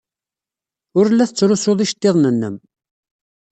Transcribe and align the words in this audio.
Ur 0.97 1.05
la 1.11 1.25
tettlusuḍ 1.29 1.79
iceḍḍiḍen-nnem. 1.85 2.55